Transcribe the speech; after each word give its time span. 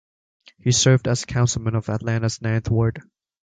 He 0.57 0.71
served 0.71 1.07
as 1.07 1.25
councilman 1.25 1.75
of 1.75 1.87
Atlanta's 1.87 2.41
Ninth 2.41 2.71
Ward. 2.71 3.03